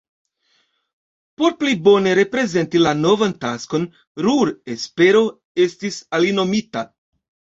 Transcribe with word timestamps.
Por 1.41 1.51
pli 1.59 1.73
bone 1.87 2.13
reprezenti 2.19 2.81
la 2.85 2.93
novan 3.03 3.35
taskon, 3.45 3.85
Ruhr-Espero 4.27 5.23
estis 5.67 5.99
alinomita. 6.21 6.87